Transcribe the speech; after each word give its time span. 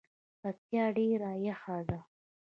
پکتیا 0.41 0.85
ډیره 0.97 1.31
یخه 1.45 1.77
ده 1.89 1.99